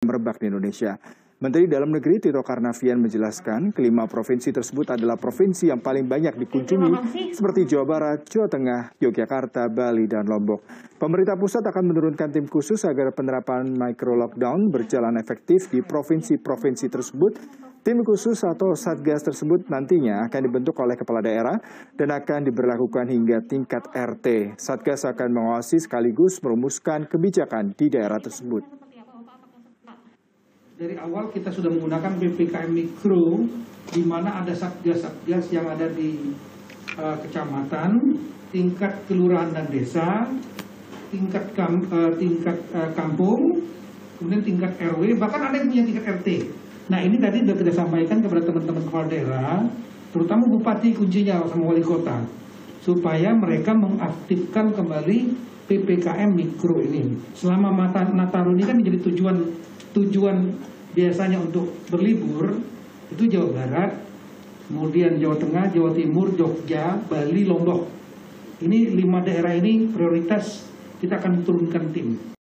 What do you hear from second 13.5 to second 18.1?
micro lockdown berjalan efektif di provinsi-provinsi tersebut. Tim